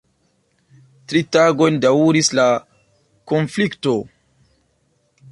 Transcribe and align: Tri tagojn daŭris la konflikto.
Tri 1.11 1.19
tagojn 1.35 1.75
daŭris 1.83 2.31
la 2.39 2.45
konflikto. 3.33 3.93